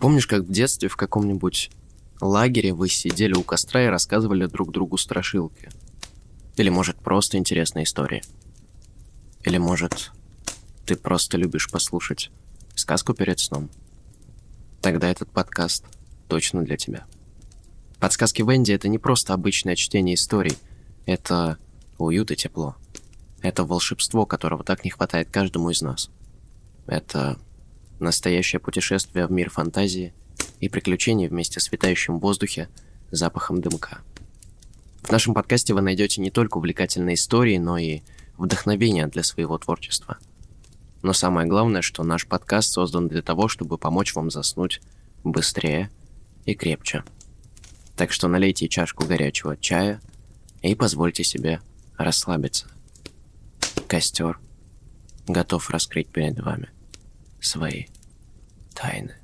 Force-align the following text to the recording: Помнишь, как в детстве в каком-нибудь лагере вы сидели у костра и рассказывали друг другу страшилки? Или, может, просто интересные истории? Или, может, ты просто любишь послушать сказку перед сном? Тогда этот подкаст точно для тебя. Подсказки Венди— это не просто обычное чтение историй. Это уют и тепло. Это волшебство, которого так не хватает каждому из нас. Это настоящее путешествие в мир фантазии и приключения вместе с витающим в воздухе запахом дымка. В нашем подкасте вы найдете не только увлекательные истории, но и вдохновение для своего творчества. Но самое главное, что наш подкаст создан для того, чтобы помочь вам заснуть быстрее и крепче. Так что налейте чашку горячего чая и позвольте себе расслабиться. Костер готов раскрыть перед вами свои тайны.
Помнишь, 0.00 0.26
как 0.26 0.44
в 0.44 0.50
детстве 0.50 0.88
в 0.88 0.96
каком-нибудь 0.96 1.70
лагере 2.22 2.72
вы 2.72 2.88
сидели 2.88 3.34
у 3.34 3.42
костра 3.42 3.84
и 3.84 3.88
рассказывали 3.88 4.46
друг 4.46 4.72
другу 4.72 4.96
страшилки? 4.96 5.68
Или, 6.56 6.70
может, 6.70 6.96
просто 6.96 7.36
интересные 7.36 7.84
истории? 7.84 8.22
Или, 9.44 9.58
может, 9.58 10.10
ты 10.86 10.96
просто 10.96 11.36
любишь 11.36 11.70
послушать 11.70 12.30
сказку 12.74 13.12
перед 13.12 13.40
сном? 13.40 13.68
Тогда 14.80 15.10
этот 15.10 15.30
подкаст 15.30 15.84
точно 16.28 16.64
для 16.64 16.78
тебя. 16.78 17.04
Подсказки 17.98 18.40
Венди— 18.40 18.72
это 18.74 18.88
не 18.88 18.98
просто 18.98 19.34
обычное 19.34 19.76
чтение 19.76 20.14
историй. 20.14 20.56
Это 21.04 21.58
уют 21.98 22.30
и 22.30 22.36
тепло. 22.36 22.74
Это 23.42 23.64
волшебство, 23.64 24.24
которого 24.24 24.64
так 24.64 24.82
не 24.82 24.90
хватает 24.90 25.28
каждому 25.30 25.68
из 25.68 25.82
нас. 25.82 26.08
Это 26.86 27.38
настоящее 28.00 28.60
путешествие 28.60 29.26
в 29.26 29.32
мир 29.32 29.50
фантазии 29.50 30.14
и 30.60 30.68
приключения 30.68 31.28
вместе 31.28 31.60
с 31.60 31.70
витающим 31.70 32.18
в 32.18 32.22
воздухе 32.22 32.68
запахом 33.10 33.60
дымка. 33.60 34.00
В 35.02 35.10
нашем 35.10 35.34
подкасте 35.34 35.74
вы 35.74 35.80
найдете 35.80 36.20
не 36.20 36.30
только 36.30 36.58
увлекательные 36.58 37.14
истории, 37.14 37.58
но 37.58 37.78
и 37.78 38.02
вдохновение 38.36 39.06
для 39.06 39.22
своего 39.22 39.58
творчества. 39.58 40.18
Но 41.02 41.12
самое 41.12 41.48
главное, 41.48 41.82
что 41.82 42.02
наш 42.02 42.26
подкаст 42.26 42.72
создан 42.72 43.08
для 43.08 43.22
того, 43.22 43.48
чтобы 43.48 43.78
помочь 43.78 44.14
вам 44.14 44.30
заснуть 44.30 44.80
быстрее 45.24 45.90
и 46.44 46.54
крепче. 46.54 47.04
Так 47.96 48.12
что 48.12 48.28
налейте 48.28 48.68
чашку 48.68 49.04
горячего 49.06 49.56
чая 49.56 50.00
и 50.62 50.74
позвольте 50.74 51.24
себе 51.24 51.60
расслабиться. 51.96 52.66
Костер 53.88 54.38
готов 55.26 55.70
раскрыть 55.70 56.08
перед 56.08 56.38
вами 56.40 56.70
свои 57.40 57.86
тайны. 58.74 59.14